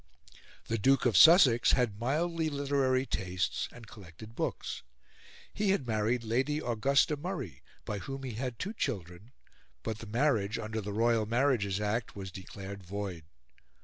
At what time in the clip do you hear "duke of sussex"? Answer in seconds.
0.79-1.73